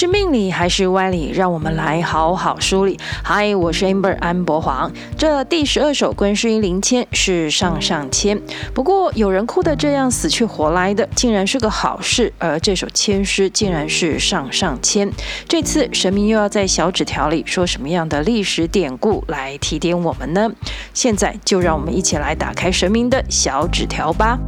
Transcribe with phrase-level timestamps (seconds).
[0.00, 1.30] 是命理还是歪理？
[1.30, 2.98] 让我们来好好梳理。
[3.22, 4.90] 嗨，我是 Amber 安博黄。
[5.18, 8.40] 这第十二首观世音灵签是上上签，
[8.72, 12.32] 不过有人哭得这样死去活来的，竟然是个好事。
[12.38, 15.12] 而这首签诗竟然是上上签。
[15.46, 20.50] 这次神明又要在小纸条里说什么样的历史典故来提点我们呢？
[20.94, 24.38] 现在就让我们一起来打开神明的小纸条吧。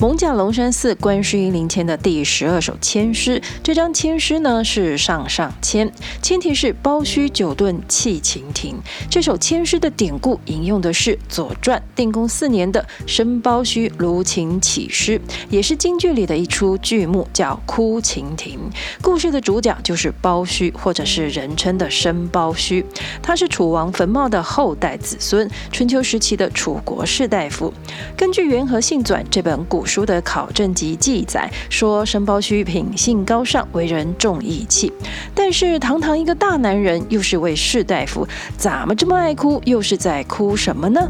[0.00, 5.90] 蒙甲龙山寺观世音灵签的第十二首签诗，这张签诗呢是上上签，
[6.22, 8.76] 签题是包须九遁泣晴庭。
[9.10, 15.18] 这首签诗的典故引用的是《左传》定公四年的《申包胥卢晴起诗》，
[15.50, 18.70] 也是京剧里的一出剧目，叫《哭晴庭》。
[19.02, 22.84] 故事的主角就是包须，或者是人称的申包胥，
[23.20, 27.74] 他是楚王坟墓的后代子孙，春秋时期的楚国士大夫。
[28.16, 34.92] 根据《元和信传》这本古书的考证及记载说，申包胥品性高尚，为人重义气。
[35.34, 39.60] 但是堂堂一个大男人，又是位士大夫，怎么这么爱哭？
[39.64, 41.00] 又是在哭什么呢？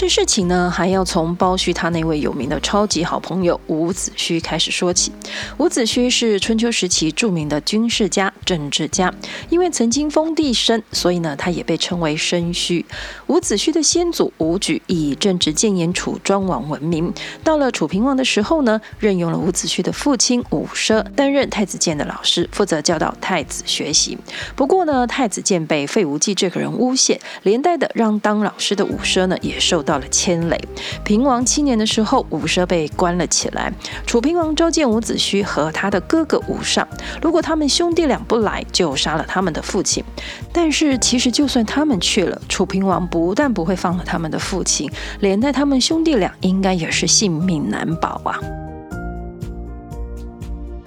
[0.00, 5.12] 这事情呢，还要从包胥他那位有名的超级好朋友伍子胥开始说起。
[5.58, 9.12] 伍子胥是春秋时期著名的军事家、政治家，
[9.50, 12.82] 因为曾经封地申，所以呢，他也被称为申胥。
[13.26, 17.12] 伍子胥的先祖伍举以正直谏言楚庄王闻名。
[17.44, 24.16] 到了楚平王的时候呢，任用了伍子胥的父亲伍奢担任太子建的老师，负责教导太子学习。
[24.56, 29.89] 不过呢，太子建被费无忌这个人诬陷，连带的让当老师的伍奢呢，也受到。
[29.90, 30.56] 到了千累。
[31.02, 33.72] 平王七年的时候，伍奢被关了起来。
[34.06, 36.86] 楚平王召见伍子胥和他的哥哥伍尚，
[37.20, 40.04] 如果他们兄弟俩不来，就杀了他们的父亲。
[40.52, 48.59] 但是其实就算他们去了，楚平王不但不会放了他们的父亲，连带他们兄弟俩应该也是性命难保啊。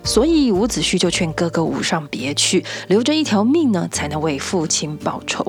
[0.03, 5.45] 所以伍子胥就劝哥哥伍尚别去，留着一条命呢，才能为父亲报仇。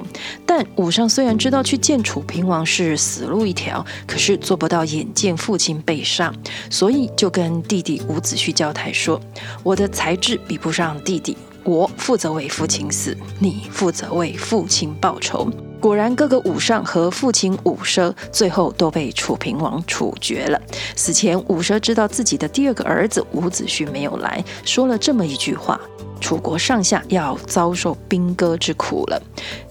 [0.47, 6.33] 但伍尚虽然知道去见楚平王是死路一条，可是做不到眼见父亲被杀，
[6.71, 9.21] 所以就跟弟弟伍子胥交代说
[9.65, 15.51] ：“我的才智比不上弟弟，我负责为父亲死，你负责为父亲报仇。”
[15.85, 20.59] 果然，哥哥伍尚和父亲伍奢最后都被楚平王处决了。
[20.97, 25.79] 死前，伍奢知道自己的第二个儿子伍子胥没有来，说了这么一句话
[26.23, 29.23] ：“楚国上下要遭受兵戈之苦了。”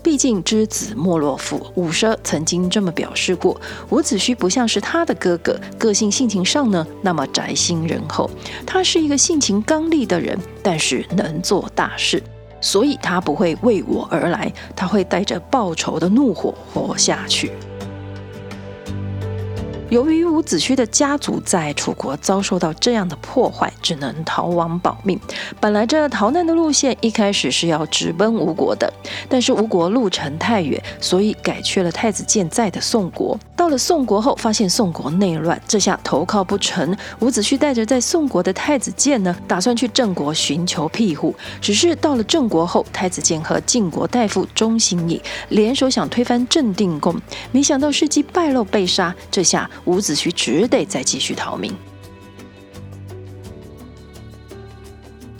[0.04, 3.60] 毕竟知子莫若父，伍奢曾经这么表示过。
[3.90, 8.30] 伍子胥不像是他的哥哥，个性性情上呢那么宅心仁厚。
[8.68, 12.22] 他是一个性情刚烈的人，但是能做大事。
[12.64, 17.52] 所以他不会为我而来，他会带着报仇的怒火活下去。
[19.94, 25.20] 由于伍子胥的家族在楚国遭受到这样的破坏，只能逃亡保命。
[25.60, 28.92] 本来这逃难的路线一开始是要直奔吴国的，
[29.30, 33.38] 但是吴国路程太远，所以改去了太子建在的宋国。
[33.56, 36.98] 到了宋国后，发现宋国内乱，这下投靠不成。
[37.20, 41.36] 伍子胥带着在宋国的太子建呢，打算去郑国寻求庇护。
[41.62, 47.16] 只是到了郑国后，太子建和晋国大夫钟行乙联手想推翻郑定公，
[47.52, 49.14] 没想到事迹败露被杀。
[49.30, 49.70] 这下。
[49.86, 51.76] 伍子胥只得再继续逃命。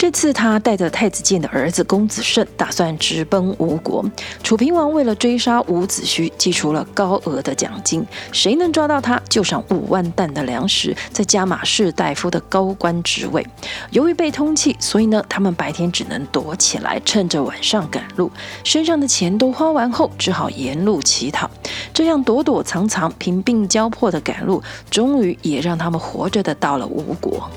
[0.04, 4.04] 这次他带着太子建的儿子公子胜，打算直奔吴国。
[4.44, 13.48] 楚平王为了追杀伍子胥，寄出了高额的奖金，谁能抓到他，就赏五万担的粮食，再加马士大夫的高官职位。
[13.92, 18.30] 由于被通缉，所以呢，他们白天只能躲起来，趁着晚上赶路。
[18.66, 21.50] 身上的钱都花完后，只好沿路乞讨。
[21.94, 24.62] 这样躲躲藏藏、贫病交迫的赶路，
[24.92, 27.50] 终于也让他们活着的到了吴国。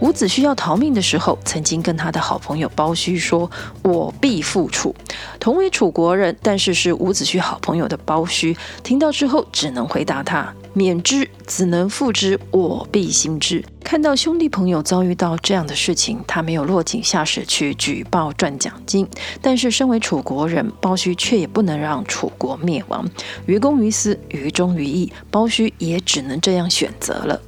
[0.00, 3.50] 伍子胥要逃命的时候，曾经跟他的好朋友包须说
[3.82, 4.94] ：“我必复楚。”
[5.40, 19.08] 同为楚国人，但是是伍子胥好朋友的包须，听到之后只能回答他：“免之，子能复之，我必行之。”看到兄弟朋友遭遇到这样的事情，他没有落井下石去举报赚奖金，
[19.40, 23.08] 但是身为楚国人，包须却也不能让楚国灭亡。
[23.46, 27.40] 于公于私，于忠于义，包须也只能这样选择了。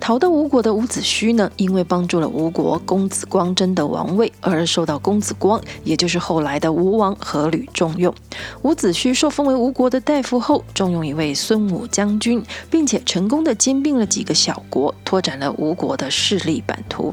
[0.00, 8.14] 逃到吴国的伍子胥呢，因为帮助了吴国公子光争得王位，而受到公子光，也就是后来的吴王阖闾重用。
[8.62, 17.12] 伍子胥受封为吴国的大夫后，重用一位孙武将军，并且成功的兼并了几个小国，拓展了吴国的势力版图。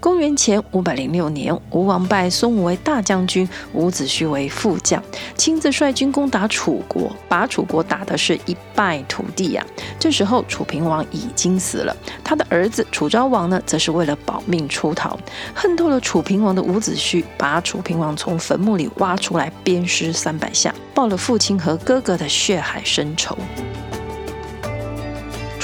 [0.00, 5.02] 公元前五百零六年，吴王拜孙武为大将军，伍子胥为副将，
[5.36, 9.72] 亲自率军攻打楚国，把楚国打的是一败涂地呀、啊。
[9.98, 15.18] 这时候，楚平王已经死了，他的儿子楚昭王呢，则是为了保命出逃。
[15.54, 23.36] 恨透了楚平王的伍子胥，把楚平王从坟墓里挖出来，鞭尸三百下，报了父亲和哥哥的血海深仇。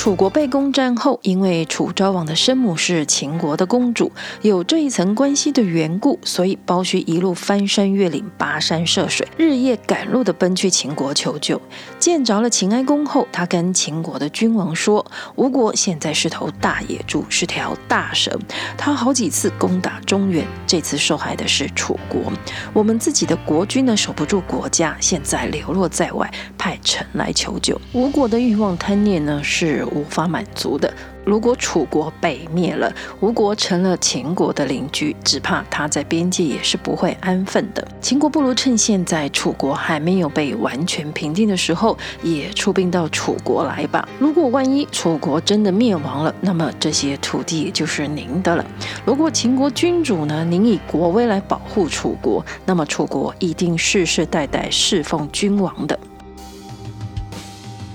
[0.01, 4.11] 楚国被攻占后，因为楚昭王的生母是秦国的公主，
[4.41, 11.61] 有这一层关系的缘故，所以包须一路翻山越岭、跋山涉水，日夜赶路地奔去秦国求救。
[11.99, 15.05] 见着了秦哀公后，他跟秦国的君王说
[15.37, 18.41] ：“吴国现在是头大野猪，是条大蛇，
[18.79, 22.33] 他好几次攻打中原，这次受害的是楚国。
[22.73, 27.79] 我们自己的国君呢，守不住国家，现在流落在外，派臣来求救。
[27.93, 30.93] 吴国的欲望贪念呢，是。”无法满足的。
[31.23, 32.91] 如果楚国被灭了，
[33.21, 37.87] 吴国成了秦国的邻居，只怕他在边界也是不会安分的。
[38.01, 44.09] 秦国不如趁现在楚国还没有被完全平定的时候，也出兵到楚国来吧。
[44.19, 48.65] 如果万一楚国真的灭亡了，那么这些土地就是您的了。
[49.05, 55.97] 如果秦国君主呢，您以国威来保护楚国，那么楚国一定世世代代侍奉君王的。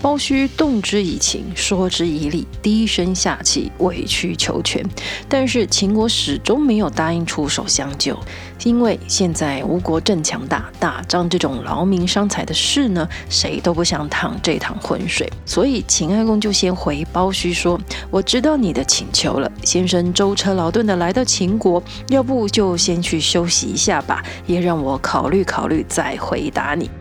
[0.05, 4.85] 包胥动之以情，说之以理，低声下气，委曲求全。
[5.27, 8.15] 但是秦国始终没有答应出手相救，
[8.63, 15.27] 因为现在吴国正强大，打仗这种劳民伤财的事呢，谁都不想趟这趟浑水。
[15.43, 17.81] 所以秦哀公就先回包胥说
[18.11, 26.91] ：“我知道你的请求了，先生舟车劳顿的来到秦国，要不就先去休息一下吧，也让我考虑考虑再回答你。”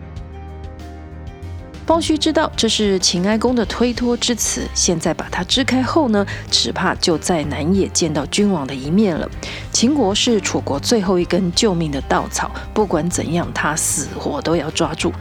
[1.85, 9.29] 包须知道这是秦哀公的推脱之词，现在把他支开后呢，只怕就再难也见到君王的一面了。
[9.71, 15.13] 秦国是楚国最后一根救命的稻草，不管怎样，他死活都要抓住。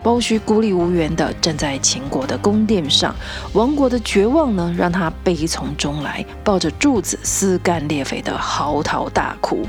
[0.00, 3.14] 包须孤立无援地站在秦国的宫殿上，
[3.52, 9.66] 亡国的绝望呢，让他悲从中来，抱着柱子撕肝裂肺地嚎啕大哭。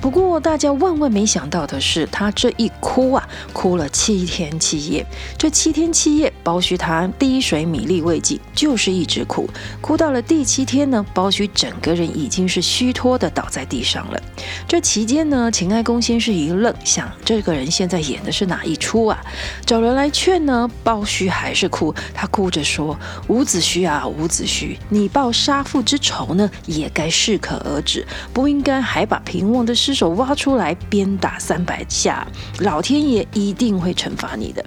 [0.00, 5.04] 不过，大家万万没想到的是，他这一哭啊，哭了七天七夜。
[5.36, 9.48] 这七天七夜，包须他滴水米粒未进，就是一直哭。
[9.80, 14.22] 哭到了第七天呢，包须整个人已经是虚脱的倒在地上了。
[14.68, 19.18] 这期间呢，秦哀公先是一愣，想这个人现在演的是哪一出啊？
[19.64, 21.92] 找人来劝呢，包须还是哭。
[22.14, 22.96] 他哭着说
[23.28, 32.26] ：“伍子胥啊，伍子胥，你报杀父之仇呢，也该适可而止，不应该还把平王的尸。”手挖出来鞭打三百下，
[32.58, 34.62] 老天爷一定会惩罚你的。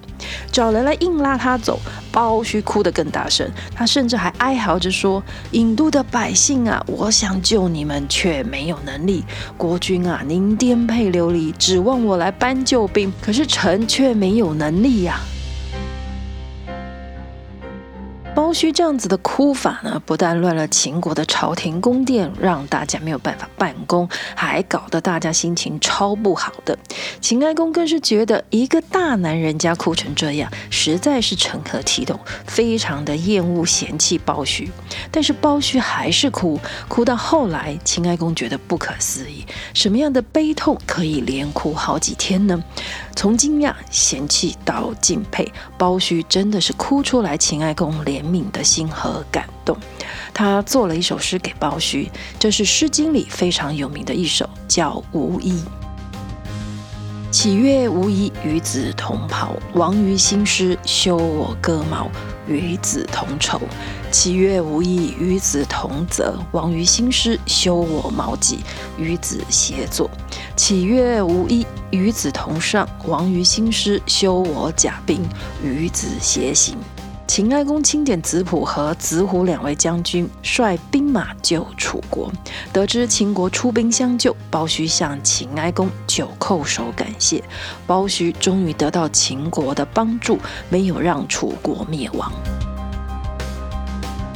[0.51, 1.79] 找人来硬拉他走，
[2.11, 5.21] 包须哭得更大声，他甚至还哀嚎着说
[5.53, 9.23] ：“郢都的百姓啊，我想救你们，却没有能力。
[9.55, 15.19] 国君啊，您颠沛流离，指望我来搬救兵，可是臣却没有能力呀、”
[18.39, 26.75] 包须这样子的哭法呢，不但乱了秦国的朝廷宫殿，让大家没有办法办公，还搞得大家心情超不好的。
[27.19, 34.71] 秦哀公更是觉得一个大男人家哭成这样，实在是成何体统，非常的厌恶嫌弃包须。
[35.11, 36.57] 但是包须还是哭，
[36.87, 42.63] 哭到后来，秦哀公觉得不可思议，什么样的悲痛可以连哭好几天呢？
[43.19, 45.45] 从惊讶、嫌弃到敬佩，
[45.77, 49.77] 包须真的是哭出来秦哀公怜悯的心和感动。
[50.33, 52.09] 他做了一首诗给包须，
[52.39, 55.51] 这是《诗经》里非常有名的一首，叫《无衣》。
[57.29, 59.53] 岂曰无衣，与子同袍。
[59.73, 62.09] 王于兴师，修我戈矛，
[62.47, 63.59] 与子同仇。
[64.11, 66.33] 岂曰无衣，与子同泽。
[66.51, 68.59] 王于兴师，修我矛戟，
[68.97, 70.09] 与子偕作。
[70.55, 72.87] 岂曰无衣，与子同上。
[73.05, 75.21] 王于兴师，修我甲兵，
[75.63, 76.75] 与子偕行。
[77.27, 82.31] 秦哀公钦点子朴和子虎两位将军，率兵马救楚国。
[82.73, 87.43] 得知秦国出兵相救，包胥向秦哀公九叩首感谢。
[87.85, 90.39] 包胥终于得到秦国的帮助，
[90.69, 92.31] 没有让楚国灭亡。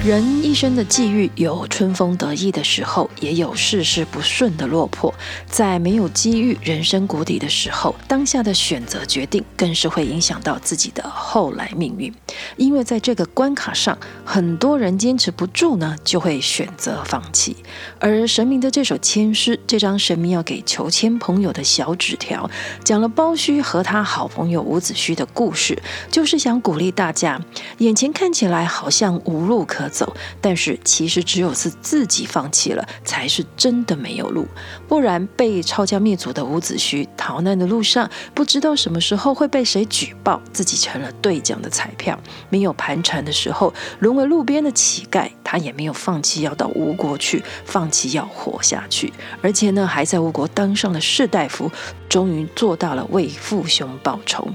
[0.05, 5.13] 人一生的际遇有春风得意的时候，也有事事不顺的落魄。
[5.47, 12.13] 在没有机遇、人生谷底的时候，当下的选择决定更是会影响到自己的后来命运。
[12.57, 17.55] 因为在这个关卡上，很多人坚持不住呢，就会选择放弃。
[17.97, 22.49] 而神明的这首签诗，这张神明要给求签朋友的小纸条，
[22.83, 25.81] 讲了包须和他好朋友伍子胥的故事，
[26.11, 27.39] 就是想鼓励大家，
[27.77, 34.47] 眼前看起来好像无路可走，但是其实只有是自己放弃了，才是真的没有路。
[34.87, 42.19] 不然被抄家灭族的伍子胥逃难的路上，不知道什么时候会被谁举报，自己成了兑奖的彩票。
[42.49, 49.13] 没有盘缠的时候，沦为路边的乞丐，他也没有放弃要到吴国去，放弃要活下去。
[49.41, 51.71] 而且呢，还在吴国当上了士大夫，
[52.09, 54.47] 终于做到了为父兄报仇。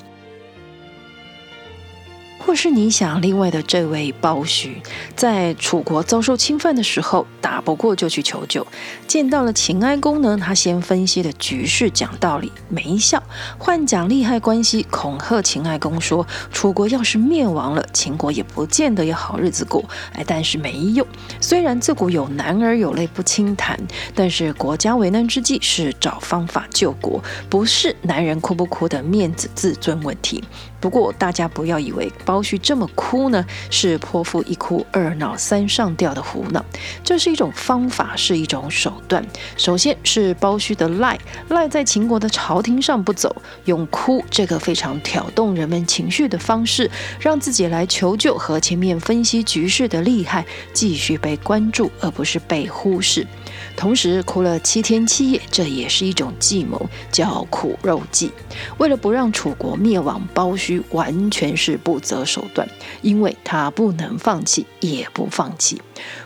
[2.48, 4.80] 或是你想，另外的这位包须，
[5.14, 8.66] 在楚国遭受侵犯的时候，打不过就去求救，
[9.06, 13.22] 见到了秦哀公呢，他先分析了局势，讲道理没效，
[13.58, 19.84] 换讲利害关系，恐吓秦哀公说，楚国要是灭亡了，秦国也不见得有好日子过。
[20.14, 21.06] 哎，但是没用，
[21.42, 23.78] 虽然自古有男儿有泪不轻弹，
[24.14, 30.42] 但是国家危难之际是找方法救国，不是男人哭不哭的面子自尊问题。
[30.80, 36.64] 不过大家不要以为包须这么哭呢，是泼妇一哭二闹三上吊的胡闹，
[37.02, 39.24] 这是一种方法，是一种手段。
[39.56, 41.18] 首先是包胥的赖
[41.48, 46.90] 赖在秦国的朝廷上不走，用哭这个非常挑动人们情绪的方式，
[47.20, 53.26] 让自己来求救和前面分析局势的厉害继续被关注，而不是被忽视。
[53.78, 58.32] 同时哭了七天七夜，这也是一种计谋，叫苦肉计。
[58.78, 62.68] 为了不让楚国灭亡，包须完全是不择手段，
[63.02, 65.80] 因为他不能放弃，也不放弃。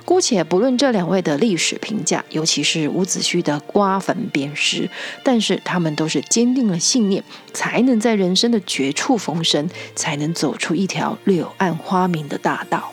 [0.07, 4.89] 姑且不论这两位的历史评价，尤其是伍子胥的刮坟鞭尸，
[5.23, 12.93] 但是他们都是坚定了信念，才能在人生的绝处逢生，才能走出一条柳暗花明的大道。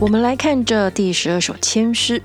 [0.00, 2.20] 我们来看这第十二首千诗。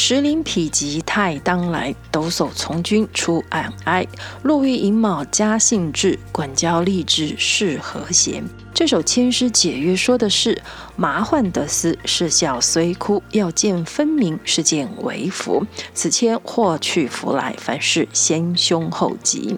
[0.00, 4.06] 石林否极泰当来，抖擞从军出暗哀。
[4.44, 8.40] 路遇寅卯嘉信至，管教吏治是和谐。
[8.78, 10.62] 这首千诗解约说的是：
[10.94, 15.66] 麻患得思，事效虽枯，要见分明，是见为福。
[15.94, 19.56] 此签祸去福来，凡事先凶后吉。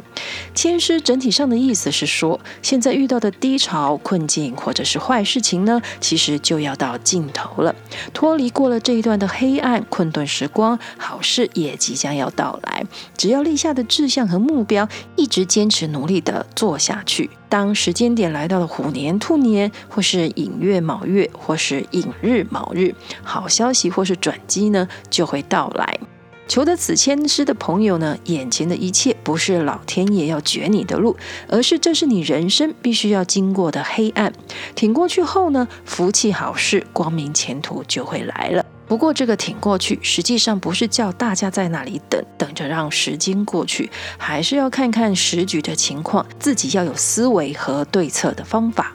[0.55, 7.75] 千诗整体上的意思是说，现在遇到的低潮、困境或者是坏事情呢，其实就要到尽头了，
[8.15, 12.87] 脱离过了这一段的黑暗困顿时光，好事也即将要到来。
[13.19, 17.29] 只要立下的志向和目标，一直坚持努力地做下去。
[17.50, 25.99] 当时间点来到了虎年、兔年，或是寅月、卯月，或是寅日、卯日，好消息或是转机呢，就会到来。
[26.47, 31.16] 求得此签诗的朋友呢，眼前的一切不是老天爷要绝你的路，
[31.49, 34.33] 而是这是你人生必须要经过的黑暗。
[34.75, 38.64] 挺过去后呢，福气好事、光明前途就会来了。
[38.90, 48.92] 不过，这个挺过去，实际上不是叫大家在那里等，等着让时间过去，还是要看看时局的情况，自己要有思维和对策的方法。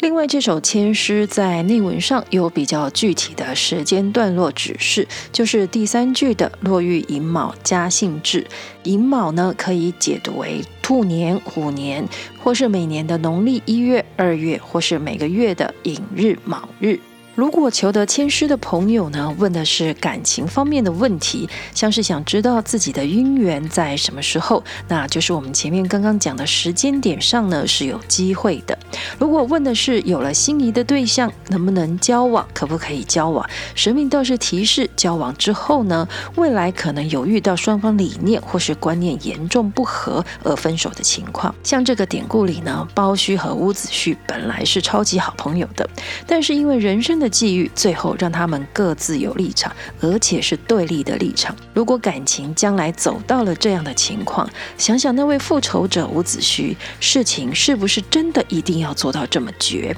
[0.00, 8.44] 另外，这首签诗在内文上有比较具体的时间段落指示，就是第三句的“落玉寅卯嘉信至”，
[8.82, 12.04] 寅卯呢可以解读为兔年、虎年，
[12.42, 16.98] 或是每年的农历一月、二月，或是每个月的寅日、卯日。
[17.36, 28.76] 如果求得签诗的朋友呢，问的是感情方面的问题，像是想知道自己的姻缘在什么时候，那就是我们前面刚刚讲的时间点上呢是有机会的。
[29.18, 41.54] 如果问的是有了心仪的对象，能不能交往，可不可以交往，神明倒是提示交往之后呢，未来可能有遇到双方理念或是观念严重不合而分手的情况。
[41.62, 45.88] 像这个典故里呢，包须和伍子胥本来是超级好朋友的，
[46.26, 51.54] 但是因为人生的际遇最后让他们各自有立场，而且是对立的立场。
[51.74, 54.48] 如果感情将来走到了这样的情况，
[54.78, 59.94] 想想那位复仇者伍子胥，事情是不是真的一定要做到这么绝？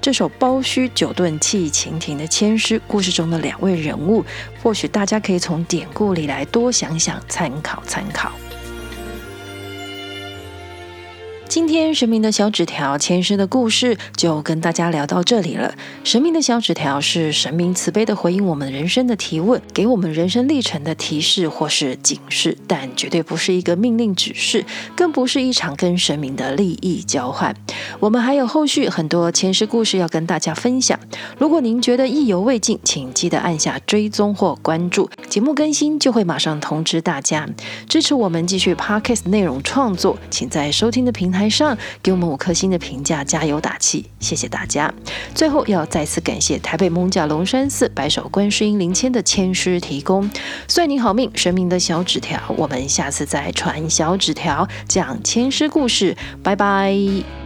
[0.00, 4.24] 这首包须酒遁弃秦庭的千诗故事中的两位人物，
[4.62, 8.32] 或许大家可以从典故里来多想想，参考参考。
[11.52, 15.74] 今天神明的小纸条前世的故事就跟大家聊到这里了。
[16.02, 24.64] 神明的小纸条是神明慈悲的回应我们人生的提问，给我们人生历程的提示或是警示，但绝对不是一个命令指示，
[24.96, 27.54] 更不是一场跟神明的利益交换。
[28.00, 30.98] 我们还有后续很多前世故事要跟大家分享。
[31.36, 37.46] 如果您觉得意犹未尽，请记得按下追踪或关注，节目更新就会马上通知大家。
[37.86, 41.41] 支持我们继续 Podcast 内容创作，请在收听的平台。
[41.42, 44.94] 台上给我们五颗星的评价，加油打气，谢谢大家。
[45.34, 50.30] 最后要再次感谢台北艋舺龙山寺白首观世音灵签的签师提供。
[50.68, 57.41] 算你好命，神明的小纸条，我们下次再传小纸条，讲签师故事，拜拜。